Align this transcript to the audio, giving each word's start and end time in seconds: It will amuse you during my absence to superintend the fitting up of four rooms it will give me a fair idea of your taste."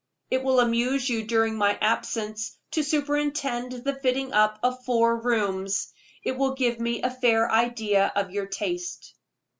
It 0.31 0.43
will 0.43 0.59
amuse 0.59 1.07
you 1.07 1.25
during 1.27 1.55
my 1.55 1.77
absence 1.79 2.57
to 2.71 2.81
superintend 2.81 3.71
the 3.73 3.93
fitting 3.93 4.33
up 4.33 4.57
of 4.63 4.83
four 4.83 5.21
rooms 5.21 5.93
it 6.23 6.39
will 6.39 6.55
give 6.55 6.79
me 6.79 7.03
a 7.03 7.11
fair 7.11 7.51
idea 7.51 8.11
of 8.15 8.31
your 8.31 8.47
taste." 8.47 9.13